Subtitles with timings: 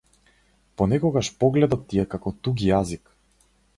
[0.81, 3.13] Понекогаш погледот ти е како туѓ јазик.